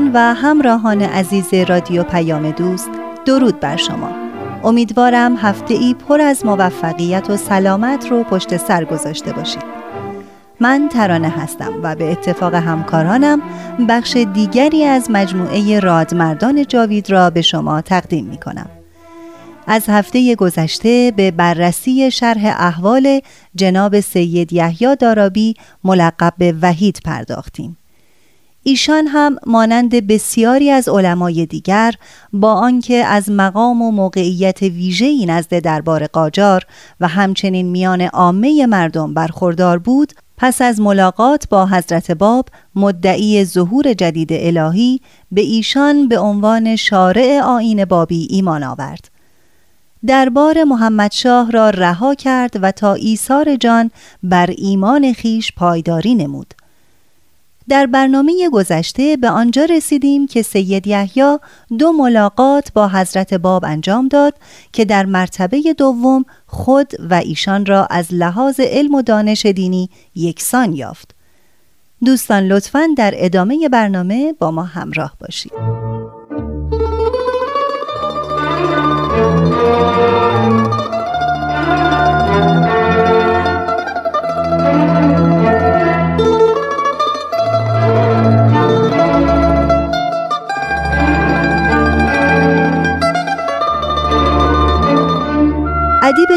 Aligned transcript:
دوستان 0.00 0.12
و 0.14 0.34
همراهان 0.34 1.02
عزیز 1.02 1.54
رادیو 1.54 2.02
پیام 2.02 2.50
دوست 2.50 2.90
درود 3.26 3.60
بر 3.60 3.76
شما 3.76 4.10
امیدوارم 4.64 5.36
هفته 5.36 5.74
ای 5.74 5.94
پر 5.94 6.20
از 6.20 6.46
موفقیت 6.46 7.30
و 7.30 7.36
سلامت 7.36 8.08
رو 8.10 8.24
پشت 8.24 8.56
سر 8.56 8.84
گذاشته 8.84 9.32
باشید 9.32 9.62
من 10.60 10.88
ترانه 10.92 11.28
هستم 11.28 11.72
و 11.82 11.94
به 11.94 12.12
اتفاق 12.12 12.54
همکارانم 12.54 13.42
بخش 13.88 14.16
دیگری 14.16 14.84
از 14.84 15.10
مجموعه 15.10 15.80
رادمردان 15.80 16.66
جاوید 16.66 17.10
را 17.10 17.30
به 17.30 17.42
شما 17.42 17.80
تقدیم 17.80 18.26
می 18.26 18.38
کنم. 18.38 18.70
از 19.66 19.88
هفته 19.88 20.34
گذشته 20.34 21.12
به 21.16 21.30
بررسی 21.30 22.10
شرح 22.10 22.54
احوال 22.58 23.20
جناب 23.54 24.00
سید 24.00 24.52
یحیی 24.52 24.96
دارابی 24.96 25.54
ملقب 25.84 26.34
به 26.38 26.54
وحید 26.62 27.00
پرداختیم. 27.04 27.76
ایشان 28.62 29.06
هم 29.06 29.36
مانند 29.46 30.06
بسیاری 30.06 30.70
از 30.70 30.88
علمای 30.88 31.46
دیگر 31.46 31.94
با 32.32 32.54
آنکه 32.54 33.04
از 33.04 33.30
مقام 33.30 33.82
و 33.82 33.90
موقعیت 33.90 34.62
ویژه‌ای 34.62 35.26
نزد 35.26 35.58
دربار 35.58 36.06
قاجار 36.06 36.66
و 37.00 37.08
همچنین 37.08 37.66
میان 37.66 38.00
عامه 38.00 38.66
مردم 38.66 39.14
برخوردار 39.14 39.78
بود 39.78 40.12
پس 40.36 40.62
از 40.62 40.80
ملاقات 40.80 41.48
با 41.48 41.66
حضرت 41.66 42.10
باب 42.10 42.48
مدعی 42.74 43.44
ظهور 43.44 43.92
جدید 43.92 44.28
الهی 44.32 45.00
به 45.32 45.40
ایشان 45.40 46.08
به 46.08 46.18
عنوان 46.18 46.76
شارع 46.76 47.40
آین 47.44 47.84
بابی 47.84 48.28
ایمان 48.30 48.62
آورد. 48.62 49.10
دربار 50.06 50.64
محمد 50.64 51.12
شاه 51.12 51.50
را 51.50 51.70
رها 51.70 52.14
کرد 52.14 52.58
و 52.62 52.72
تا 52.72 52.94
ایثار 52.94 53.56
جان 53.56 53.90
بر 54.22 54.50
ایمان 54.58 55.12
خیش 55.12 55.52
پایداری 55.52 56.14
نمود. 56.14 56.54
در 57.70 57.86
برنامه 57.86 58.50
گذشته 58.52 59.16
به 59.16 59.30
آنجا 59.30 59.64
رسیدیم 59.64 60.26
که 60.26 60.42
سید 60.42 60.86
یحیی 60.86 61.38
دو 61.78 61.92
ملاقات 61.92 62.72
با 62.72 62.88
حضرت 62.88 63.34
باب 63.34 63.64
انجام 63.64 64.08
داد 64.08 64.34
که 64.72 64.84
در 64.84 65.06
مرتبه 65.06 65.74
دوم 65.78 66.24
خود 66.46 66.92
و 67.10 67.14
ایشان 67.14 67.66
را 67.66 67.86
از 67.86 68.14
لحاظ 68.14 68.60
علم 68.60 68.94
و 68.94 69.02
دانش 69.02 69.46
دینی 69.46 69.90
یکسان 70.14 70.72
یافت. 70.72 71.14
دوستان 72.04 72.42
لطفاً 72.42 72.82
در 72.96 73.14
ادامه 73.16 73.68
برنامه 73.68 74.32
با 74.32 74.50
ما 74.50 74.62
همراه 74.62 75.16
باشید. 75.20 75.89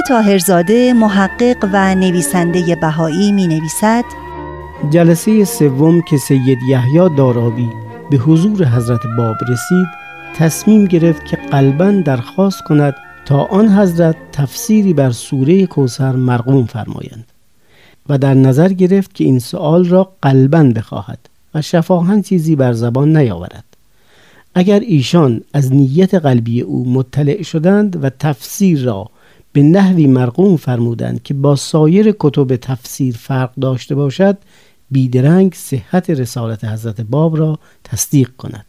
تاهرزاده 0.08 0.94
محقق 0.94 1.70
و 1.74 1.96
نویسنده 1.96 2.76
بهایی 2.76 3.32
می 3.32 3.48
نویسد 3.48 4.04
جلسه 4.90 5.46
سوم 5.46 6.02
که 6.02 6.18
سید 6.18 6.58
یحیی 6.70 7.10
دارابی 7.18 7.70
به 8.12 8.18
حضور 8.18 8.68
حضرت 8.68 9.00
باب 9.18 9.36
رسید 9.50 9.88
تصمیم 10.36 10.86
گرفت 10.86 11.26
که 11.26 11.38
قلبا 11.38 11.92
درخواست 11.92 12.64
کند 12.64 12.96
تا 13.26 13.44
آن 13.44 13.70
حضرت 13.70 14.16
تفسیری 14.32 14.94
بر 14.94 15.12
سوره 15.12 15.66
کوسر 15.66 16.12
مرقوم 16.12 16.66
فرمایند 16.66 17.26
و 18.10 18.18
در 18.18 18.34
نظر 18.34 18.70
گرفت 18.70 19.14
که 19.14 19.24
این 19.24 19.40
سؤال 19.40 19.86
را 19.86 20.12
قلبا 20.22 20.64
بخواهد 20.76 21.20
و 21.56 21.62
شفاهن 21.62 22.22
چیزی 22.22 22.56
بر 22.56 22.74
زبان 22.74 23.18
نیاورد. 23.18 23.64
اگر 24.56 24.80
ایشان 24.80 25.42
از 25.54 25.74
نیت 25.74 26.16
قلبی 26.16 26.62
او 26.62 26.94
مطلع 26.94 27.44
شدند 27.44 28.04
و 28.04 28.10
تفسیر 28.10 28.84
را 28.84 29.10
به 29.54 29.64
نحوی 29.64 30.08
مرقوم 30.08 30.58
فرمودند 30.58 31.24
که 31.24 31.34
با 31.34 31.56
سایر 31.56 32.16
کتب 32.20 32.56
تفسیر 32.56 33.18
فرق 33.18 33.56
داشته 33.62 33.96
باشد 33.96 34.38
بیدرنگ 34.92 35.54
صحت 35.54 36.10
رسالت 36.10 36.64
حضرت 36.64 37.02
باب 37.02 37.38
را 37.38 37.60
تصدیق 37.84 38.30
کند. 38.38 38.66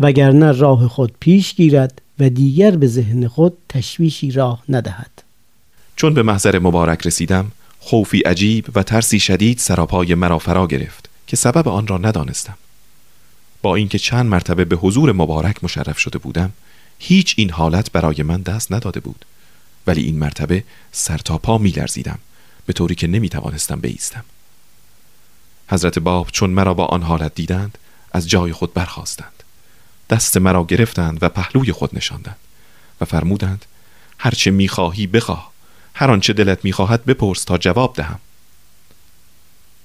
وگرنه 0.00 0.52
راه 0.52 0.88
خود 0.88 1.12
پیش 1.20 1.54
گیرد 1.54 2.02
و 2.18 2.28
دیگر 2.28 2.70
به 2.70 2.86
ذهن 2.86 3.28
خود 3.28 3.58
تشویشی 3.68 4.30
راه 4.30 4.62
ندهد. 4.68 5.22
چون 5.96 6.14
به 6.14 6.22
محضر 6.22 6.58
مبارک 6.58 7.06
رسیدم 7.06 7.50
خوفی 7.80 8.20
عجیب 8.20 8.66
و 8.74 8.82
ترسی 8.82 9.20
شدید 9.20 9.58
سراپای 9.58 10.14
مرا 10.14 10.38
فرا 10.38 10.66
گرفت 10.66 11.08
که 11.26 11.36
سبب 11.36 11.68
آن 11.68 11.86
را 11.86 11.98
ندانستم. 11.98 12.54
با 13.62 13.76
اینکه 13.76 13.98
چند 13.98 14.26
مرتبه 14.26 14.64
به 14.64 14.76
حضور 14.76 15.12
مبارک 15.12 15.64
مشرف 15.64 15.98
شده 15.98 16.18
بودم 16.18 16.52
هیچ 16.98 17.34
این 17.38 17.50
حالت 17.50 17.92
برای 17.92 18.22
من 18.22 18.42
دست 18.42 18.72
نداده 18.72 19.00
بود. 19.00 19.24
ولی 19.86 20.02
این 20.02 20.18
مرتبه 20.18 20.64
سر 20.92 21.18
تا 21.18 21.38
پا 21.38 21.58
می 21.58 21.70
لرزیدم 21.70 22.18
به 22.66 22.72
طوری 22.72 22.94
که 22.94 23.06
نمی 23.06 23.28
توانستم 23.28 23.80
بیستم. 23.80 24.24
حضرت 25.68 25.98
باب 25.98 26.28
چون 26.30 26.50
مرا 26.50 26.74
با 26.74 26.86
آن 26.86 27.02
حالت 27.02 27.34
دیدند 27.34 27.78
از 28.12 28.28
جای 28.28 28.52
خود 28.52 28.74
برخواستند 28.74 29.42
دست 30.10 30.36
مرا 30.36 30.64
گرفتند 30.64 31.22
و 31.22 31.28
پهلوی 31.28 31.72
خود 31.72 31.96
نشاندند 31.96 32.36
و 33.00 33.04
فرمودند 33.04 33.64
هرچه 34.18 34.50
می‌خواهی 34.50 35.06
بخواه 35.06 35.52
هر 35.94 36.10
آنچه 36.10 36.32
دلت 36.32 36.64
می‌خواهد 36.64 37.04
بپرس 37.04 37.44
تا 37.44 37.58
جواب 37.58 37.94
دهم. 37.96 38.18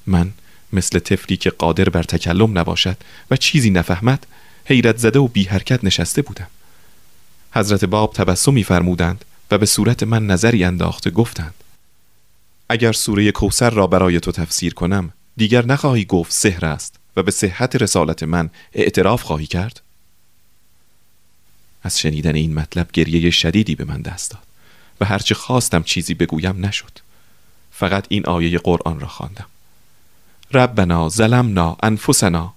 من 0.06 0.33
مثل 0.74 1.00
طفلی 1.00 1.38
که 1.38 1.50
قادر 1.50 1.89
بر 1.89 2.04
تکلم 2.04 2.57
نباشد 2.57 2.98
و 3.31 3.36
چیزی 3.36 3.69
نفهمد 3.69 4.25
حیرت 4.66 4.98
زده 4.98 5.19
و 5.19 5.27
بی 5.27 5.44
حرکت 5.44 5.83
نشسته 5.83 6.21
بودم. 6.21 6.48
حضرت 7.51 7.86
باب 7.86 8.13
تبسمی 8.13 8.63
فرمودند 8.63 9.25
و 9.51 9.57
به 9.57 9.65
صورت 9.65 10.03
من 10.03 10.27
نظری 10.27 10.63
انداخته 10.63 11.09
گفتند 11.09 11.53
اگر 12.69 12.91
سوره 12.91 13.31
کوسر 13.31 13.69
را 13.69 13.88
برای 13.88 14.19
تو 14.19 14.31
تفسیر 14.31 14.73
کنم 14.73 15.13
دیگر 15.38 15.65
نخواهی 15.65 16.05
گفت 16.05 16.31
سحر 16.31 16.65
است 16.65 16.95
و 17.15 17.23
به 17.23 17.31
صحت 17.31 17.75
رسالت 17.75 18.23
من 18.23 18.49
اعتراف 18.73 19.21
خواهی 19.21 19.47
کرد؟ 19.47 19.81
از 21.83 21.99
شنیدن 21.99 22.35
این 22.35 22.53
مطلب 22.53 22.91
گریه 22.94 23.31
شدیدی 23.31 23.75
به 23.75 23.85
من 23.85 24.01
دست 24.01 24.31
داد 24.31 24.44
و 25.01 25.05
هرچه 25.05 25.35
خواستم 25.35 25.83
چیزی 25.83 26.13
بگویم 26.13 26.65
نشد. 26.65 26.99
فقط 27.71 28.05
این 28.09 28.25
آیه 28.25 28.57
قرآن 28.57 28.99
را 28.99 29.07
خواندم. 29.07 29.45
ربنا 30.53 31.09
ظلمنا 31.09 31.77
انفسنا 31.83 32.53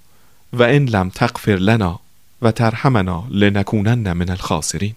و 0.53 0.63
ان 0.63 0.85
لم 0.85 1.11
تغفر 1.11 1.57
لنا 1.57 2.01
و 2.43 2.53
ترحمنا 2.53 3.27
لنکونن 3.31 4.13
من 4.13 4.31
الخاسرین. 4.31 4.95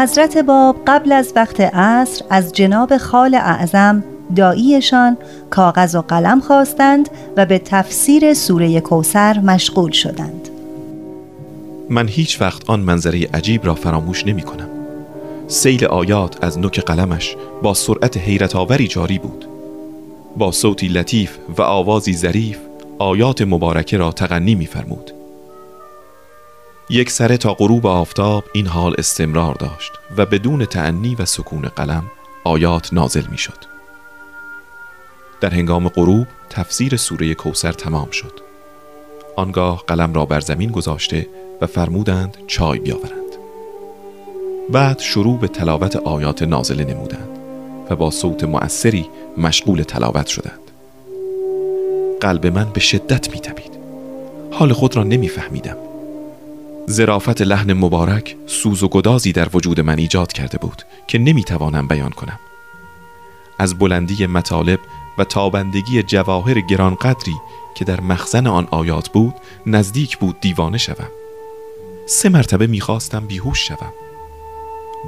حضرت 0.00 0.38
باب 0.38 0.76
قبل 0.86 1.12
از 1.12 1.32
وقت 1.36 1.60
عصر 1.60 2.24
از 2.30 2.52
جناب 2.52 2.96
خال 2.96 3.34
اعظم 3.34 4.04
داییشان 4.36 5.16
کاغذ 5.50 5.94
و 5.94 6.00
قلم 6.00 6.40
خواستند 6.40 7.08
و 7.36 7.46
به 7.46 7.58
تفسیر 7.58 8.34
سوره 8.34 8.80
کوسر 8.80 9.38
مشغول 9.38 9.90
شدند 9.90 10.48
من 11.90 12.08
هیچ 12.08 12.40
وقت 12.40 12.70
آن 12.70 12.80
منظره 12.80 13.28
عجیب 13.34 13.66
را 13.66 13.74
فراموش 13.74 14.26
نمی 14.26 14.42
کنم 14.42 14.68
سیل 15.48 15.84
آیات 15.84 16.44
از 16.44 16.58
نوک 16.58 16.80
قلمش 16.80 17.36
با 17.62 17.74
سرعت 17.74 18.16
حیرت 18.16 18.56
آوری 18.56 18.88
جاری 18.88 19.18
بود 19.18 19.48
با 20.36 20.52
صوتی 20.52 20.88
لطیف 20.88 21.36
و 21.58 21.62
آوازی 21.62 22.12
ظریف 22.12 22.58
آیات 22.98 23.42
مبارکه 23.42 23.96
را 23.96 24.12
تغنی 24.12 24.54
می‌فرمود. 24.54 25.10
یک 26.90 27.10
سره 27.10 27.36
تا 27.36 27.54
غروب 27.54 27.86
آفتاب 27.86 28.44
این 28.54 28.66
حال 28.66 28.94
استمرار 28.98 29.54
داشت 29.54 29.92
و 30.16 30.26
بدون 30.26 30.64
تعنی 30.64 31.14
و 31.14 31.24
سکون 31.24 31.62
قلم 31.62 32.04
آیات 32.44 32.92
نازل 32.92 33.26
می 33.30 33.38
شد. 33.38 33.79
در 35.40 35.54
هنگام 35.54 35.88
غروب 35.88 36.26
تفسیر 36.50 36.96
سوره 36.96 37.34
کوسر 37.34 37.72
تمام 37.72 38.10
شد. 38.10 38.40
آنگاه 39.36 39.84
قلم 39.86 40.14
را 40.14 40.24
بر 40.26 40.40
زمین 40.40 40.70
گذاشته 40.70 41.28
و 41.60 41.66
فرمودند 41.66 42.36
چای 42.46 42.78
بیاورند. 42.78 43.20
بعد 44.70 44.98
شروع 44.98 45.38
به 45.38 45.48
تلاوت 45.48 45.96
آیات 45.96 46.42
نازله 46.42 46.84
نمودند 46.84 47.28
و 47.90 47.96
با 47.96 48.10
صوت 48.10 48.44
مؤثری 48.44 49.06
مشغول 49.36 49.82
تلاوت 49.82 50.26
شدند. 50.26 50.60
قلب 52.20 52.46
من 52.46 52.70
به 52.72 52.80
شدت 52.80 53.30
میتبید 53.30 53.70
حال 54.50 54.72
خود 54.72 54.96
را 54.96 55.04
نمیفهمیدم 55.04 55.76
زرافت 56.86 57.42
لحن 57.42 57.72
مبارک 57.72 58.36
سوز 58.46 58.82
و 58.82 58.88
گدازی 58.88 59.32
در 59.32 59.48
وجود 59.52 59.80
من 59.80 59.98
ایجاد 59.98 60.32
کرده 60.32 60.58
بود 60.58 60.82
که 61.06 61.18
نمی‌توانم 61.18 61.88
بیان 61.88 62.10
کنم 62.10 62.38
از 63.58 63.78
بلندی 63.78 64.26
مطالب 64.26 64.78
و 65.20 65.24
تابندگی 65.24 66.02
جواهر 66.02 66.60
گرانقدری 66.60 67.36
که 67.74 67.84
در 67.84 68.00
مخزن 68.00 68.46
آن 68.46 68.68
آیات 68.70 69.08
بود 69.08 69.34
نزدیک 69.66 70.18
بود 70.18 70.40
دیوانه 70.40 70.78
شوم. 70.78 71.08
سه 72.06 72.28
مرتبه 72.28 72.66
می‌خواستم 72.66 73.26
بیهوش 73.26 73.68
شوم. 73.68 73.92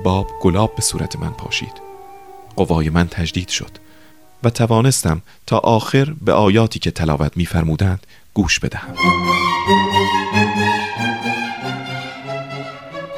باب 0.04 0.30
گلاب 0.40 0.74
به 0.74 0.82
صورت 0.82 1.16
من 1.16 1.30
پاشید. 1.30 1.72
قوای 2.56 2.90
من 2.90 3.08
تجدید 3.08 3.48
شد 3.48 3.70
و 4.44 4.50
توانستم 4.50 5.22
تا 5.46 5.58
آخر 5.58 6.14
به 6.22 6.32
آیاتی 6.32 6.78
که 6.78 6.90
تلاوت 6.90 7.36
می‌فرمودند 7.36 8.06
گوش 8.34 8.58
بدهم. 8.58 8.94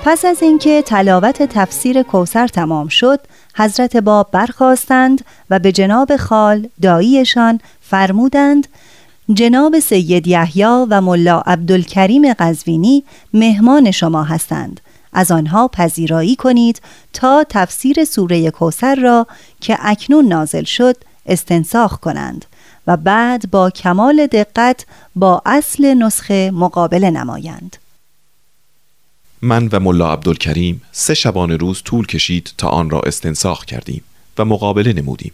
پس 0.04 0.24
از 0.24 0.42
اینکه 0.42 0.82
تلاوت 0.82 1.42
تفسیر 1.42 2.02
کوسر 2.02 2.48
تمام 2.48 2.88
شد 2.88 3.20
حضرت 3.54 3.96
باب 3.96 4.28
برخواستند 4.32 5.24
و 5.50 5.58
به 5.58 5.72
جناب 5.72 6.16
خال 6.16 6.68
داییشان 6.82 7.60
فرمودند 7.80 8.66
جناب 9.32 9.78
سید 9.78 10.26
یحیی 10.26 10.64
و 10.64 11.00
ملا 11.00 11.40
عبدالکریم 11.40 12.32
قزوینی 12.32 13.04
مهمان 13.34 13.90
شما 13.90 14.22
هستند. 14.22 14.80
از 15.12 15.30
آنها 15.30 15.68
پذیرایی 15.68 16.36
کنید 16.36 16.82
تا 17.12 17.44
تفسیر 17.48 18.04
سوره 18.04 18.50
کوسر 18.50 18.94
را 18.94 19.26
که 19.60 19.78
اکنون 19.80 20.28
نازل 20.28 20.64
شد 20.64 20.96
استنساخ 21.26 21.98
کنند 21.98 22.44
و 22.86 22.96
بعد 22.96 23.50
با 23.50 23.70
کمال 23.70 24.26
دقت 24.26 24.86
با 25.16 25.42
اصل 25.46 25.94
نسخه 25.94 26.50
مقابله 26.50 27.10
نمایند. 27.10 27.76
من 29.44 29.68
و 29.72 29.80
ملا 29.80 30.12
عبدالکریم 30.12 30.82
سه 30.92 31.14
شبانه 31.14 31.56
روز 31.56 31.82
طول 31.82 32.06
کشید 32.06 32.54
تا 32.58 32.68
آن 32.68 32.90
را 32.90 33.00
استنساخ 33.00 33.64
کردیم 33.64 34.04
و 34.38 34.44
مقابله 34.44 34.92
نمودیم. 34.92 35.32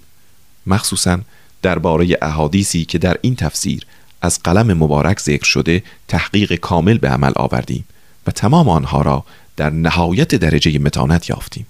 مخصوصا 0.66 1.20
درباره 1.62 2.16
احادیثی 2.22 2.84
که 2.84 2.98
در 2.98 3.16
این 3.22 3.36
تفسیر 3.36 3.86
از 4.22 4.42
قلم 4.42 4.72
مبارک 4.72 5.20
ذکر 5.20 5.44
شده 5.44 5.82
تحقیق 6.08 6.54
کامل 6.54 6.98
به 6.98 7.08
عمل 7.08 7.32
آوردیم 7.36 7.84
و 8.26 8.30
تمام 8.30 8.68
آنها 8.68 9.02
را 9.02 9.24
در 9.56 9.70
نهایت 9.70 10.34
درجه 10.34 10.78
متانت 10.78 11.30
یافتیم. 11.30 11.66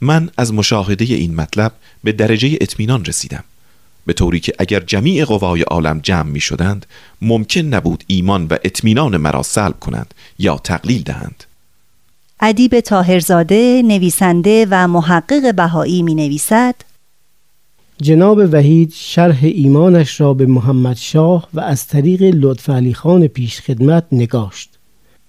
من 0.00 0.30
از 0.36 0.54
مشاهده 0.54 1.04
این 1.04 1.34
مطلب 1.34 1.72
به 2.04 2.12
درجه 2.12 2.58
اطمینان 2.60 3.04
رسیدم. 3.04 3.44
به 4.06 4.12
طوری 4.12 4.40
که 4.40 4.52
اگر 4.58 4.80
جمیع 4.80 5.24
قوای 5.24 5.62
عالم 5.62 6.00
جمع 6.02 6.30
می 6.30 6.40
شدند 6.40 6.86
ممکن 7.22 7.60
نبود 7.60 8.04
ایمان 8.06 8.46
و 8.46 8.56
اطمینان 8.64 9.16
مرا 9.16 9.42
سلب 9.42 9.80
کنند 9.80 10.14
یا 10.38 10.58
تقلیل 10.58 11.02
دهند. 11.02 11.44
ادیب 12.40 12.80
تاهرزاده 12.80 13.82
نویسنده 13.84 14.66
و 14.70 14.88
محقق 14.88 15.54
بهایی 15.54 16.02
می 16.02 16.14
نویسد 16.14 16.74
جناب 18.02 18.38
وحید 18.52 18.92
شرح 18.94 19.38
ایمانش 19.42 20.20
را 20.20 20.34
به 20.34 20.46
محمد 20.46 20.96
شاه 20.96 21.48
و 21.54 21.60
از 21.60 21.86
طریق 21.86 22.22
لطف 22.22 22.70
علی 22.70 22.94
خان 22.94 23.26
پیش 23.26 23.60
خدمت 23.60 24.06
نگاشت 24.12 24.78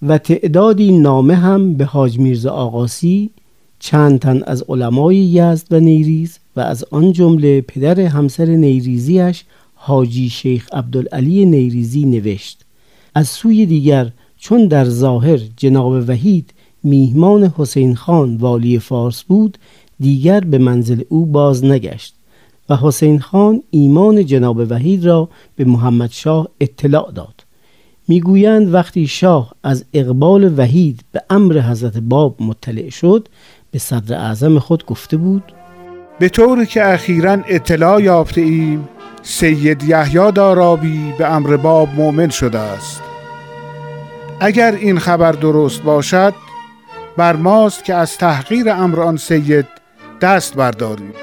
و 0.01 0.17
تعدادی 0.17 0.91
نامه 0.91 1.35
هم 1.35 1.73
به 1.73 1.85
حاج 1.85 2.19
میرزا 2.19 2.51
آقاسی 2.51 3.29
چند 3.79 4.19
تن 4.19 4.43
از 4.43 4.63
علمای 4.69 5.15
یزد 5.15 5.73
و 5.73 5.79
نیریز 5.79 6.39
و 6.55 6.59
از 6.59 6.85
آن 6.91 7.11
جمله 7.11 7.61
پدر 7.61 7.99
همسر 7.99 8.45
نیریزیش 8.45 9.43
حاجی 9.75 10.29
شیخ 10.29 10.67
عبدالعلی 10.73 11.45
نیریزی 11.45 12.05
نوشت. 12.05 12.65
از 13.15 13.27
سوی 13.27 13.65
دیگر 13.65 14.11
چون 14.37 14.67
در 14.67 14.85
ظاهر 14.85 15.39
جناب 15.57 16.03
وحید 16.07 16.53
میهمان 16.83 17.53
حسین 17.57 17.95
خان 17.95 18.37
والی 18.37 18.79
فارس 18.79 19.23
بود 19.23 19.57
دیگر 19.99 20.39
به 20.39 20.57
منزل 20.57 21.01
او 21.09 21.25
باز 21.25 21.65
نگشت 21.65 22.15
و 22.69 22.75
حسین 22.75 23.19
خان 23.19 23.63
ایمان 23.71 24.25
جناب 24.25 24.57
وحید 24.69 25.05
را 25.05 25.29
به 25.55 25.65
محمد 25.65 26.11
شاه 26.11 26.47
اطلاع 26.59 27.11
داد. 27.11 27.45
می‌گویند 28.07 28.73
وقتی 28.73 29.07
شاه 29.07 29.55
از 29.63 29.85
اقبال 29.93 30.59
وحید 30.59 31.03
به 31.11 31.21
امر 31.29 31.59
حضرت 31.59 31.97
باب 31.97 32.41
مطلع 32.41 32.89
شد 32.89 33.27
به 33.71 33.79
صدر 33.79 34.15
اعظم 34.15 34.59
خود 34.59 34.85
گفته 34.85 35.17
بود 35.17 35.43
به 36.23 36.29
طوری 36.29 36.65
که 36.65 36.93
اخیرا 36.93 37.37
اطلاع 37.47 38.01
یافته 38.01 38.41
ایم 38.41 38.89
سید 39.21 39.83
یحیی 39.83 40.31
دارابی 40.31 41.13
به 41.17 41.33
امر 41.33 41.57
باب 41.57 41.89
مؤمن 41.95 42.29
شده 42.29 42.59
است. 42.59 43.01
اگر 44.39 44.71
این 44.71 44.99
خبر 44.99 45.31
درست 45.31 45.81
باشد 45.81 46.33
بر 47.17 47.35
ماست 47.35 47.83
که 47.83 47.93
از 47.93 48.17
تحقیر 48.17 48.69
امر 48.69 48.99
آن 48.99 49.17
سید 49.17 49.65
دست 50.21 50.55
برداریم. 50.55 51.13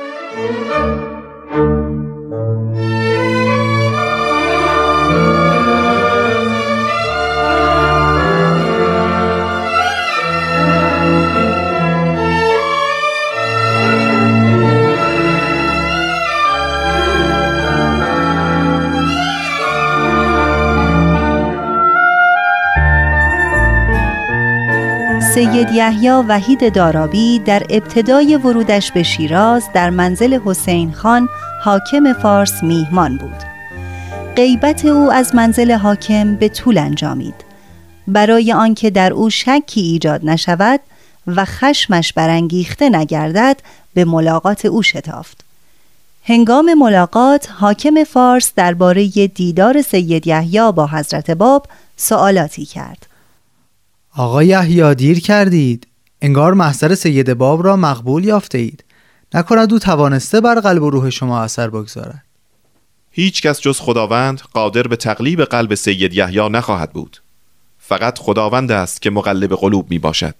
سید 25.40 25.70
یحیی 25.72 26.08
وحید 26.08 26.74
دارابی 26.74 27.38
در 27.38 27.62
ابتدای 27.70 28.36
ورودش 28.36 28.92
به 28.92 29.02
شیراز 29.02 29.64
در 29.74 29.90
منزل 29.90 30.38
حسین 30.44 30.92
خان 30.92 31.28
حاکم 31.64 32.12
فارس 32.12 32.62
میهمان 32.62 33.16
بود. 33.16 33.36
غیبت 34.36 34.84
او 34.84 35.12
از 35.12 35.34
منزل 35.34 35.72
حاکم 35.72 36.36
به 36.36 36.48
طول 36.48 36.78
انجامید. 36.78 37.34
برای 38.08 38.52
آنکه 38.52 38.90
در 38.90 39.12
او 39.12 39.30
شکی 39.30 39.80
ایجاد 39.80 40.20
نشود 40.24 40.80
و 41.26 41.44
خشمش 41.44 42.12
برانگیخته 42.12 42.88
نگردد 42.88 43.56
به 43.94 44.04
ملاقات 44.04 44.64
او 44.64 44.82
شتافت. 44.82 45.44
هنگام 46.24 46.74
ملاقات 46.74 47.48
حاکم 47.50 48.04
فارس 48.04 48.52
درباره 48.56 49.08
دیدار 49.26 49.82
سید 49.82 50.26
یحیی 50.26 50.72
با 50.72 50.86
حضرت 50.86 51.30
باب 51.30 51.66
سوالاتی 51.96 52.64
کرد. 52.64 53.09
آقا 54.16 54.42
یحیی 54.42 54.94
دیر 54.94 55.20
کردید. 55.20 55.86
انگار 56.22 56.54
محضر 56.54 56.94
سید 56.94 57.34
باب 57.34 57.64
را 57.64 57.76
مقبول 57.76 58.24
یافته 58.24 58.58
اید 58.58 58.84
نکند 59.34 59.72
او 59.72 59.78
توانسته 59.78 60.40
بر 60.40 60.60
قلب 60.60 60.82
و 60.82 60.90
روح 60.90 61.10
شما 61.10 61.40
اثر 61.40 61.70
بگذارد. 61.70 62.24
هیچ 63.10 63.42
کس 63.42 63.60
جز 63.60 63.80
خداوند 63.80 64.40
قادر 64.40 64.82
به 64.82 64.96
تقلیب 64.96 65.44
قلب 65.44 65.74
سید 65.74 66.14
یحیی 66.14 66.48
نخواهد 66.48 66.92
بود. 66.92 67.22
فقط 67.78 68.18
خداوند 68.18 68.72
است 68.72 69.02
که 69.02 69.10
مقلب 69.10 69.54
قلوب 69.54 69.90
می 69.90 69.98
باشد. 69.98 70.34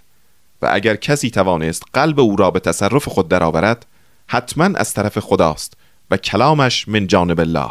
و 0.63 0.69
اگر 0.73 0.97
کسی 0.97 1.31
توانست 1.31 1.83
قلب 1.93 2.21
او 2.21 2.37
را 2.37 2.51
به 2.51 2.61
تصرف 2.61 3.09
خود 3.09 3.29
درآورد 3.29 3.87
حتما 4.27 4.65
از 4.65 4.95
طرف 4.95 5.19
خداست 5.19 5.75
و 6.11 6.17
کلامش 6.17 6.89
من 6.89 7.07
جانب 7.07 7.41
الله. 7.41 7.71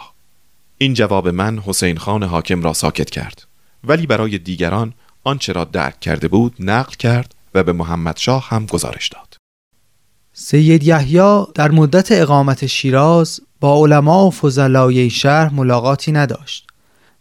این 0.77 0.93
جواب 0.93 1.27
من 1.27 1.59
حسین 1.59 1.97
خان 1.97 2.23
حاکم 2.23 2.61
را 2.61 2.73
ساکت 2.73 3.09
کرد. 3.09 3.47
ولی 3.83 4.07
برای 4.07 4.37
دیگران 4.37 4.93
آنچه 5.29 5.53
را 5.53 5.63
درک 5.63 5.99
کرده 5.99 6.27
بود 6.27 6.55
نقل 6.59 6.93
کرد 6.93 7.35
و 7.55 7.63
به 7.63 7.73
محمد 7.73 8.17
شاه 8.17 8.49
هم 8.49 8.65
گزارش 8.65 9.07
داد. 9.07 9.37
سید 10.33 10.83
یحیی 10.83 11.45
در 11.55 11.71
مدت 11.71 12.11
اقامت 12.11 12.65
شیراز 12.65 13.41
با 13.59 13.83
علما 13.83 14.27
و 14.27 14.31
فضلای 14.31 15.09
شهر 15.09 15.49
ملاقاتی 15.53 16.11
نداشت 16.11 16.67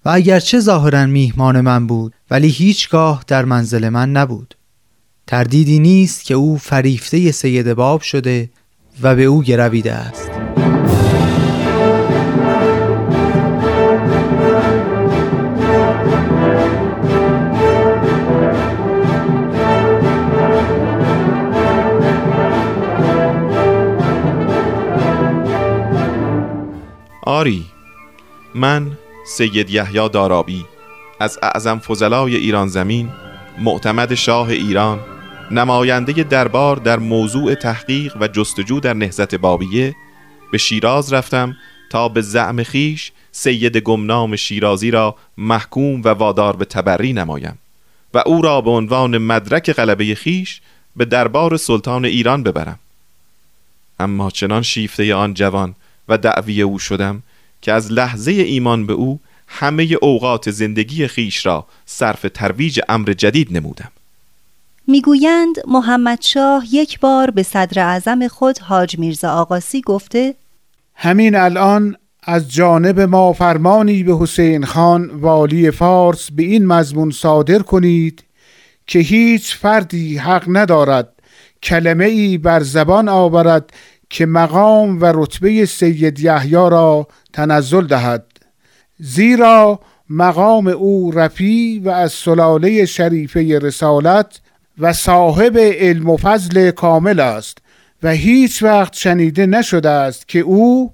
و 0.05 0.09
اگرچه 0.09 0.61
ظاهرا 0.61 1.07
میهمان 1.07 1.61
من 1.61 1.87
بود 1.87 2.15
ولی 2.31 2.49
هیچگاه 2.49 3.25
در 3.27 3.45
منزل 3.45 3.89
من 3.89 4.13
نبود. 4.13 4.55
تردیدی 5.27 5.79
نیست 5.79 6.25
که 6.25 6.35
او 6.35 6.59
فریفته 6.59 7.33
سید 7.33 7.75
باب 7.75 8.01
شده 8.01 8.51
و 9.03 9.17
به 9.17 9.25
او 9.25 9.43
گرویده 9.43 9.93
است. 9.93 10.48
من 28.59 28.93
سید 29.27 29.71
یحیی 29.71 30.09
دارابی 30.09 30.65
از 31.21 31.39
اعظم 31.43 31.79
فضلای 31.79 32.37
ایران 32.37 32.69
زمین 32.69 33.11
معتمد 33.59 34.15
شاه 34.15 34.49
ایران 34.49 35.01
نماینده 35.51 36.13
دربار 36.13 36.77
در 36.77 36.99
موضوع 36.99 37.55
تحقیق 37.55 38.17
و 38.21 38.29
جستجو 38.29 38.81
در 38.81 38.95
نهزت 38.95 39.35
بابیه 39.35 39.95
به 40.53 40.59
شیراز 40.59 41.13
رفتم 41.13 41.57
تا 41.91 42.09
به 42.09 42.21
زعم 42.21 42.63
خیش 42.63 43.13
سید 43.33 43.77
گمنام 43.77 44.37
شیرازی 44.37 44.91
را 44.91 45.17
محکوم 45.39 46.03
و 46.05 46.09
وادار 46.09 46.57
به 46.57 46.65
تبری 46.65 47.13
نمایم 47.13 47.59
و 48.15 48.23
او 48.27 48.43
را 48.43 48.61
به 48.61 48.71
عنوان 48.71 49.19
مدرک 49.19 49.73
غلبه 49.73 50.15
خیش 50.15 50.61
به 50.97 51.05
دربار 51.05 51.57
سلطان 51.57 52.05
ایران 52.05 52.43
ببرم. 52.43 52.79
اما 54.01 54.31
چنان 54.31 54.63
شیفته 54.63 55.15
آن 55.15 55.35
جوان 55.35 55.75
و 56.09 56.19
دعوی 56.19 56.63
او 56.63 56.79
شدم 56.79 57.23
که 57.63 57.73
از 57.73 57.93
لحظه 57.93 58.31
ایمان 58.31 58.87
به 58.87 58.93
او 58.93 59.21
همه 59.47 59.97
اوقات 60.03 60.51
زندگی 60.51 61.07
خیش 61.07 61.47
را 61.47 61.67
صرف 61.87 62.27
ترویج 62.35 62.81
امر 62.89 63.13
جدید 63.13 63.57
نمودم. 63.57 63.91
می‌گویند 64.87 65.57
محمد 65.67 66.23
شاه 66.23 66.65
یک 66.73 67.01
بار 67.01 67.31
به 67.31 67.43
صدر 67.43 67.83
اعظم 67.83 68.29
خود 68.29 68.59
حاج 68.59 68.99
میرزا 68.99 69.31
آقاسی 69.31 69.81
گفته 69.81 70.35
همین 70.95 71.37
الان 71.37 71.97
از 72.23 72.53
جانب 72.53 73.01
ما 73.01 73.33
فرمانی 73.33 74.03
به 74.03 74.19
حسین 74.19 74.65
خان 74.65 75.07
والی 75.07 75.71
فارس 75.71 76.31
به 76.31 76.43
این 76.43 76.67
مضمون 76.67 77.11
صادر 77.11 77.59
کنید 77.59 78.25
که 78.87 78.99
هیچ 78.99 79.57
فردی 79.57 80.17
حق 80.17 80.45
ندارد 80.49 81.09
کلمه 81.63 82.05
ای 82.05 82.39
بر 82.39 82.63
زبان 82.63 83.09
آورد 83.09 83.73
که 84.11 84.27
مقام 84.27 85.01
و 85.01 85.13
رتبه 85.15 85.67
سید 85.67 86.21
یحیی 86.21 86.53
را 86.53 87.07
تنزل 87.33 87.87
دهد. 87.87 88.25
زیرا 88.99 89.81
مقام 90.11 90.67
او 90.67 91.11
رفی 91.11 91.83
و 91.85 91.89
از 91.89 92.13
سلاله 92.13 92.87
شریفه 92.87 93.59
رسالت 93.59 94.41
و 94.79 94.93
صاحب 94.93 95.59
علم 95.59 96.11
و 96.11 96.17
فضل 96.17 96.71
کامل 96.71 97.21
است 97.21 97.59
و 98.03 98.11
هیچ 98.11 98.63
وقت 98.63 98.95
شنیده 98.95 99.47
نشده 99.47 99.91
است 99.91 100.29
که 100.29 100.39
او 100.39 100.93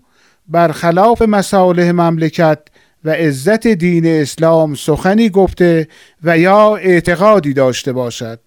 برخلاف 0.49 1.23
مصالح 1.23 1.91
مملکت 1.91 2.59
و 3.05 3.11
عزت 3.11 3.67
دین 3.67 4.07
اسلام 4.07 4.75
سخنی 4.75 5.29
گفته 5.29 5.89
و 6.23 6.39
یا 6.39 6.77
اعتقادی 6.77 7.53
داشته 7.53 7.93
باشد. 7.93 8.41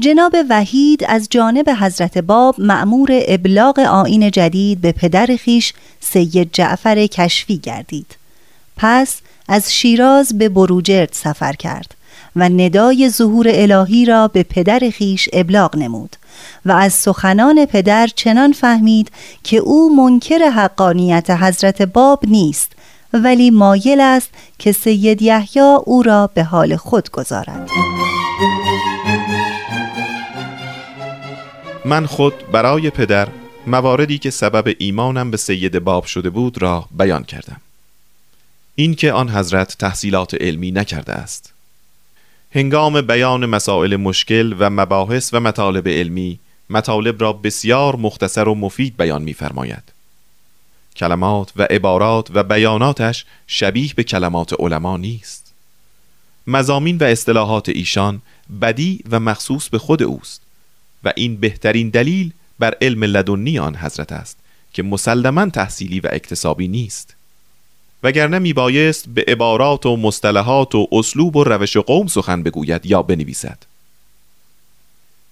جناب 0.00 0.36
وحید 0.48 1.04
از 1.08 1.26
جانب 1.30 1.70
حضرت 1.70 2.18
باب 2.18 2.54
معمور 2.58 3.08
ابلاغ 3.12 3.78
آین 3.78 4.30
جدید 4.30 4.80
به 4.80 4.92
پدر 4.92 5.26
خیش 5.26 5.72
سید 6.00 6.50
جعفر 6.52 7.06
کشفی 7.06 7.58
گردید. 7.58 8.16
پس 8.76 9.20
از 9.48 9.74
شیراز 9.74 10.38
به 10.38 10.48
بروجرد 10.48 11.08
سفر 11.12 11.52
کرد 11.52 11.94
و 12.36 12.48
ندای 12.48 13.10
ظهور 13.10 13.46
الهی 13.50 14.04
را 14.04 14.28
به 14.28 14.42
پدر 14.42 14.90
خیش 14.90 15.28
ابلاغ 15.32 15.76
نمود 15.76 16.16
و 16.66 16.72
از 16.72 16.92
سخنان 16.92 17.66
پدر 17.66 18.06
چنان 18.06 18.52
فهمید 18.52 19.10
که 19.42 19.56
او 19.56 19.96
منکر 19.96 20.50
حقانیت 20.50 21.30
حضرت 21.30 21.82
باب 21.82 22.20
نیست 22.26 22.72
ولی 23.12 23.50
مایل 23.50 24.00
است 24.00 24.28
که 24.58 24.72
سید 24.72 25.22
یحیی 25.22 25.62
او 25.84 26.02
را 26.02 26.30
به 26.34 26.44
حال 26.44 26.76
خود 26.76 27.10
گذارد. 27.10 27.70
من 31.84 32.06
خود 32.06 32.50
برای 32.52 32.90
پدر 32.90 33.28
مواردی 33.66 34.18
که 34.18 34.30
سبب 34.30 34.74
ایمانم 34.78 35.30
به 35.30 35.36
سید 35.36 35.78
باب 35.78 36.04
شده 36.04 36.30
بود 36.30 36.62
را 36.62 36.88
بیان 36.98 37.24
کردم. 37.24 37.60
اینکه 38.74 39.12
آن 39.12 39.30
حضرت 39.30 39.76
تحصیلات 39.78 40.34
علمی 40.34 40.70
نکرده 40.70 41.12
است. 41.12 41.52
هنگام 42.54 43.00
بیان 43.00 43.46
مسائل 43.46 43.96
مشکل 43.96 44.54
و 44.58 44.70
مباحث 44.70 45.34
و 45.34 45.40
مطالب 45.40 45.88
علمی 45.88 46.38
مطالب 46.70 47.20
را 47.20 47.32
بسیار 47.32 47.96
مختصر 47.96 48.48
و 48.48 48.54
مفید 48.54 48.96
بیان 48.96 49.22
می‌فرماید. 49.22 49.82
کلمات 50.96 51.52
و 51.56 51.62
عبارات 51.62 52.28
و 52.34 52.42
بیاناتش 52.42 53.24
شبیه 53.46 53.94
به 53.94 54.04
کلمات 54.04 54.52
علما 54.60 54.96
نیست. 54.96 55.52
مزامین 56.46 56.98
و 56.98 57.04
اصطلاحات 57.04 57.68
ایشان 57.68 58.22
بدی 58.62 59.00
و 59.10 59.20
مخصوص 59.20 59.68
به 59.68 59.78
خود 59.78 60.02
اوست. 60.02 60.42
و 61.04 61.12
این 61.16 61.36
بهترین 61.36 61.88
دلیل 61.88 62.32
بر 62.58 62.74
علم 62.80 63.04
لدنی 63.04 63.58
آن 63.58 63.76
حضرت 63.76 64.12
است 64.12 64.38
که 64.72 64.82
مسلما 64.82 65.46
تحصیلی 65.46 66.00
و 66.00 66.08
اکتسابی 66.12 66.68
نیست. 66.68 67.16
وگرنه 68.02 68.38
میبایست 68.38 69.08
به 69.08 69.24
عبارات 69.28 69.86
و 69.86 69.96
مصطلحات 69.96 70.74
و 70.74 70.88
اسلوب 70.92 71.36
و 71.36 71.44
روش 71.44 71.76
قوم 71.76 72.06
سخن 72.06 72.42
بگوید 72.42 72.86
یا 72.86 73.02
بنویسد. 73.02 73.58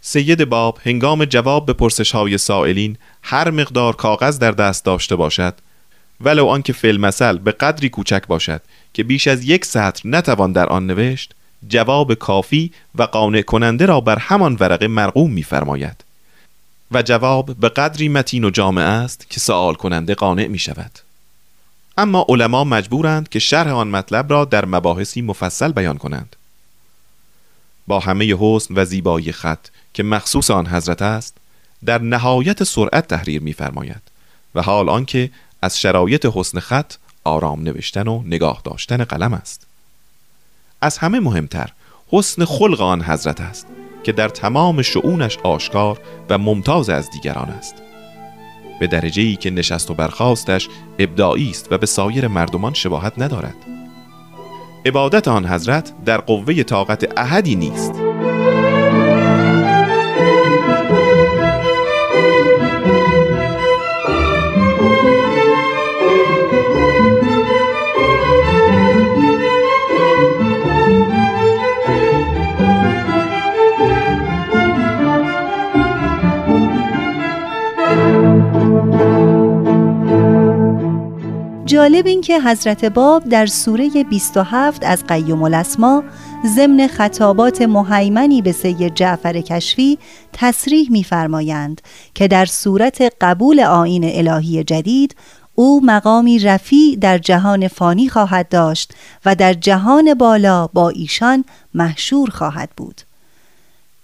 سید 0.00 0.44
باب 0.44 0.78
هنگام 0.84 1.24
جواب 1.24 1.66
به 1.66 1.72
پرسش 1.72 2.12
های 2.12 2.38
سائلین 2.38 2.96
هر 3.22 3.50
مقدار 3.50 3.96
کاغذ 3.96 4.38
در 4.38 4.50
دست 4.50 4.84
داشته 4.84 5.16
باشد 5.16 5.54
ولو 6.20 6.46
آنکه 6.46 6.72
فیلم 6.72 7.00
مثل 7.00 7.38
به 7.38 7.52
قدری 7.52 7.88
کوچک 7.88 8.26
باشد 8.26 8.62
که 8.94 9.04
بیش 9.04 9.28
از 9.28 9.44
یک 9.44 9.64
سطر 9.64 10.08
نتوان 10.08 10.52
در 10.52 10.66
آن 10.66 10.86
نوشت 10.86 11.34
جواب 11.68 12.14
کافی 12.14 12.72
و 12.94 13.02
قانع 13.02 13.42
کننده 13.42 13.86
را 13.86 14.00
بر 14.00 14.18
همان 14.18 14.56
ورقه 14.60 14.88
مرقوم 14.88 15.30
می‌فرماید 15.30 16.04
و 16.90 17.02
جواب 17.02 17.56
به 17.56 17.68
قدری 17.68 18.08
متین 18.08 18.44
و 18.44 18.50
جامع 18.50 18.82
است 18.82 19.30
که 19.30 19.40
سوال 19.40 19.74
کننده 19.74 20.14
قانع 20.14 20.46
می 20.46 20.58
شود 20.58 20.98
اما 21.98 22.26
علما 22.28 22.64
مجبورند 22.64 23.28
که 23.28 23.38
شرح 23.38 23.72
آن 23.72 23.88
مطلب 23.88 24.30
را 24.30 24.44
در 24.44 24.64
مباحثی 24.64 25.22
مفصل 25.22 25.72
بیان 25.72 25.98
کنند. 25.98 26.36
با 27.86 28.00
همه 28.00 28.36
حسن 28.40 28.74
و 28.74 28.84
زیبایی 28.84 29.32
خط 29.32 29.68
که 29.94 30.02
مخصوص 30.02 30.50
آن 30.50 30.66
حضرت 30.66 31.02
است 31.02 31.34
در 31.84 32.02
نهایت 32.02 32.64
سرعت 32.64 33.08
تحریر 33.08 33.42
می‌فرماید 33.42 34.02
و 34.54 34.62
حال 34.62 34.88
آنکه 34.88 35.30
از 35.62 35.80
شرایط 35.80 36.26
حسن 36.34 36.60
خط 36.60 36.94
آرام 37.24 37.62
نوشتن 37.62 38.08
و 38.08 38.22
نگاه 38.26 38.60
داشتن 38.64 39.04
قلم 39.04 39.32
است. 39.32 39.67
از 40.80 40.98
همه 40.98 41.20
مهمتر 41.20 41.72
حسن 42.08 42.44
خلق 42.44 42.80
آن 42.80 43.02
حضرت 43.02 43.40
است 43.40 43.66
که 44.02 44.12
در 44.12 44.28
تمام 44.28 44.82
شعونش 44.82 45.38
آشکار 45.38 46.00
و 46.30 46.38
ممتاز 46.38 46.90
از 46.90 47.10
دیگران 47.10 47.48
است. 47.48 47.74
به 48.80 48.86
درجه 48.86 49.22
ای 49.22 49.36
که 49.36 49.50
نشست 49.50 49.90
و 49.90 49.94
برخواستش 49.94 50.68
ابداعی 50.98 51.50
است 51.50 51.72
و 51.72 51.78
به 51.78 51.86
سایر 51.86 52.28
مردمان 52.28 52.74
شباهت 52.74 53.12
ندارد. 53.18 53.56
عبادت 54.86 55.28
آن 55.28 55.46
حضرت 55.46 55.92
در 56.04 56.18
قوه 56.18 56.62
طاقت 56.62 57.18
احدی 57.18 57.56
نیست. 57.56 58.07
جالب 81.88 82.06
این 82.06 82.20
که 82.20 82.40
حضرت 82.40 82.84
باب 82.84 83.24
در 83.28 83.46
سوره 83.46 84.04
27 84.10 84.84
از 84.84 85.06
قیوم 85.06 85.42
الاسما 85.42 86.04
ضمن 86.56 86.86
خطابات 86.86 87.62
مهیمنی 87.62 88.42
به 88.42 88.52
سید 88.52 88.94
جعفر 88.94 89.40
کشفی 89.40 89.98
تصریح 90.32 90.90
می‌فرمایند 90.90 91.80
که 92.14 92.28
در 92.28 92.46
صورت 92.46 93.12
قبول 93.20 93.60
آین 93.60 94.04
الهی 94.04 94.64
جدید 94.64 95.16
او 95.54 95.80
مقامی 95.84 96.38
رفیع 96.38 96.96
در 96.96 97.18
جهان 97.18 97.68
فانی 97.68 98.08
خواهد 98.08 98.48
داشت 98.48 98.94
و 99.24 99.34
در 99.34 99.54
جهان 99.54 100.14
بالا 100.14 100.66
با 100.66 100.88
ایشان 100.88 101.44
محشور 101.74 102.30
خواهد 102.30 102.70
بود. 102.76 103.00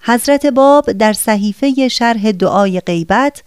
حضرت 0.00 0.46
باب 0.46 0.92
در 0.92 1.12
صحیفه 1.12 1.88
شرح 1.88 2.32
دعای 2.32 2.80
غیبت 2.80 3.42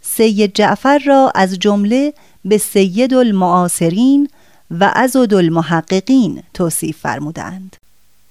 سید 0.00 0.54
جعفر 0.54 0.98
را 1.06 1.32
از 1.34 1.58
جمله 1.58 2.12
به 2.48 2.58
سید 2.58 3.14
المعاصرین 3.14 4.28
و 4.70 4.92
ازد 4.94 5.34
المحققین 5.34 6.42
توصیف 6.54 6.98
فرمودند. 6.98 7.76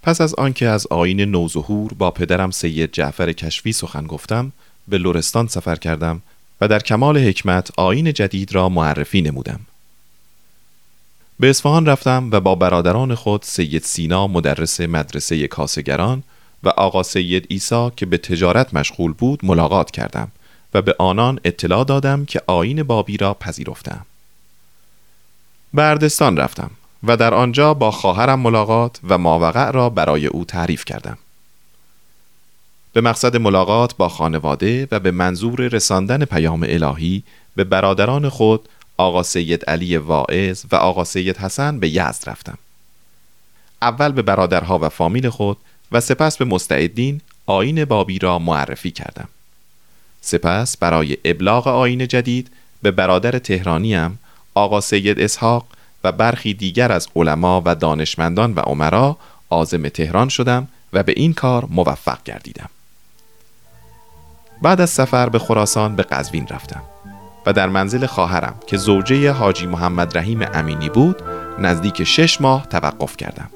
پس 0.03 0.21
از 0.21 0.35
آنکه 0.35 0.67
از 0.67 0.87
آین 0.87 1.21
نوظهور 1.21 1.93
با 1.93 2.11
پدرم 2.11 2.51
سید 2.51 2.91
جعفر 2.91 3.31
کشفی 3.31 3.71
سخن 3.71 4.07
گفتم 4.07 4.51
به 4.87 4.97
لورستان 4.97 5.47
سفر 5.47 5.75
کردم 5.75 6.21
و 6.61 6.67
در 6.67 6.79
کمال 6.79 7.17
حکمت 7.17 7.71
آین 7.77 8.13
جدید 8.13 8.55
را 8.55 8.69
معرفی 8.69 9.21
نمودم. 9.21 9.59
به 11.39 11.49
اصفهان 11.49 11.85
رفتم 11.85 12.29
و 12.31 12.39
با 12.39 12.55
برادران 12.55 13.15
خود 13.15 13.43
سید 13.43 13.83
سینا 13.83 14.27
مدرس 14.27 14.81
مدرسه 14.81 15.47
کاسگران 15.47 16.23
و 16.63 16.69
آقا 16.69 17.03
سید 17.03 17.45
ایسا 17.49 17.89
که 17.89 18.05
به 18.05 18.17
تجارت 18.17 18.73
مشغول 18.73 19.13
بود 19.13 19.45
ملاقات 19.45 19.91
کردم. 19.91 20.31
و 20.73 20.81
به 20.81 20.95
آنان 20.99 21.39
اطلاع 21.43 21.83
دادم 21.83 22.25
که 22.25 22.41
آین 22.47 22.83
بابی 22.83 23.17
را 23.17 23.33
پذیرفتم. 23.33 24.05
بردستان 25.73 26.37
رفتم 26.37 26.71
و 27.03 27.17
در 27.17 27.33
آنجا 27.33 27.73
با 27.73 27.91
خواهرم 27.91 28.39
ملاقات 28.39 28.99
و 29.09 29.17
ماوقع 29.17 29.71
را 29.71 29.89
برای 29.89 30.27
او 30.27 30.45
تعریف 30.45 30.85
کردم. 30.85 31.17
به 32.93 33.01
مقصد 33.01 33.37
ملاقات 33.37 33.95
با 33.95 34.09
خانواده 34.09 34.87
و 34.91 34.99
به 34.99 35.11
منظور 35.11 35.67
رساندن 35.67 36.25
پیام 36.25 36.63
الهی 36.63 37.23
به 37.55 37.63
برادران 37.63 38.29
خود 38.29 38.69
آقا 38.97 39.23
سید 39.23 39.65
علی 39.65 39.97
واعظ 39.97 40.65
و 40.71 40.75
آقا 40.75 41.03
سید 41.03 41.37
حسن 41.37 41.79
به 41.79 41.89
یزد 41.89 42.23
رفتم. 42.29 42.57
اول 43.81 44.11
به 44.11 44.21
برادرها 44.21 44.79
و 44.79 44.89
فامیل 44.89 45.29
خود 45.29 45.57
و 45.91 45.99
سپس 46.01 46.37
به 46.37 46.45
مستعدین 46.45 47.21
آین 47.45 47.85
بابی 47.85 48.19
را 48.19 48.39
معرفی 48.39 48.91
کردم. 48.91 49.29
سپس 50.27 50.77
برای 50.77 51.17
ابلاغ 51.25 51.67
آین 51.67 52.07
جدید 52.07 52.51
به 52.81 52.91
برادر 52.91 53.39
تهرانیم 53.39 54.19
آقا 54.53 54.81
سید 54.81 55.19
اسحاق 55.19 55.65
و 56.03 56.11
برخی 56.11 56.53
دیگر 56.53 56.91
از 56.91 57.07
علما 57.15 57.61
و 57.65 57.75
دانشمندان 57.75 58.53
و 58.53 58.59
عمرا 58.59 59.17
عازم 59.49 59.89
تهران 59.89 60.29
شدم 60.29 60.67
و 60.93 61.03
به 61.03 61.13
این 61.15 61.33
کار 61.33 61.65
موفق 61.69 62.23
گردیدم. 62.25 62.69
بعد 64.61 64.81
از 64.81 64.89
سفر 64.89 65.29
به 65.29 65.39
خراسان 65.39 65.95
به 65.95 66.03
قزوین 66.03 66.47
رفتم 66.47 66.81
و 67.45 67.53
در 67.53 67.69
منزل 67.69 68.05
خواهرم 68.05 68.55
که 68.67 68.77
زوجه 68.77 69.31
حاجی 69.31 69.65
محمد 69.65 70.17
رحیم 70.17 70.41
امینی 70.53 70.89
بود 70.89 71.21
نزدیک 71.59 72.03
شش 72.03 72.41
ماه 72.41 72.67
توقف 72.67 73.17
کردم. 73.17 73.49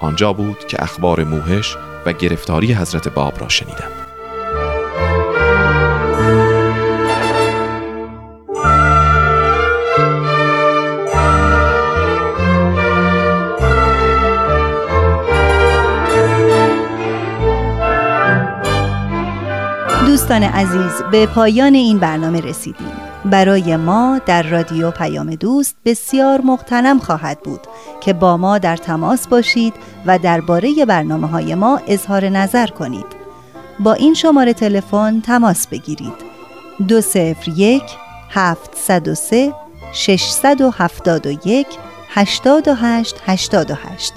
آنجا 0.00 0.32
بود 0.32 0.66
که 0.66 0.82
اخبار 0.82 1.24
موهش 1.24 1.76
و 2.06 2.12
گرفتاری 2.12 2.72
حضرت 2.72 3.08
باب 3.08 3.40
را 3.40 3.48
شنیدم. 3.48 4.07
دوستان 20.18 20.42
عزیز 20.42 21.02
به 21.10 21.26
پایان 21.26 21.74
این 21.74 21.98
برنامه 21.98 22.40
رسیدیم. 22.40 22.92
برای 23.24 23.76
ما 23.76 24.20
در 24.26 24.42
رادیو 24.42 24.90
پیام 24.90 25.34
دوست 25.34 25.76
بسیار 25.84 26.40
مختنم 26.40 26.98
خواهد 26.98 27.40
بود 27.40 27.60
که 28.00 28.12
با 28.12 28.36
ما 28.36 28.58
در 28.58 28.76
تماس 28.76 29.28
باشید 29.28 29.74
و 30.06 30.18
درباره 30.18 30.84
برنامه 30.84 31.26
های 31.26 31.54
ما 31.54 31.80
اظهار 31.86 32.28
نظر 32.28 32.66
کنید. 32.66 33.06
با 33.80 33.92
این 33.92 34.14
شماره 34.14 34.52
تلفن 34.52 35.20
تماس 35.20 35.66
بگیرید. 35.66 36.14
دو 36.88 37.00
سفر 37.00 37.48
یک 37.56 37.84
هفت 38.30 38.76
صد 38.76 39.08
و 39.08 39.14
سه 39.14 39.52
ششصد 39.92 40.60
و 40.60 40.70
هفتاد 40.70 41.26
و 41.26 41.30
یک 41.30 41.66
هشتاد 42.08 42.68
و 42.68 42.74
هشت 42.74 43.16
هشتاد 43.26 43.70
و 43.70 43.74
هشت. 43.74 44.12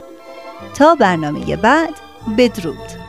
تا 0.73 0.95
برنامه 0.95 1.55
بعد 1.55 1.93
بدرود. 2.37 3.00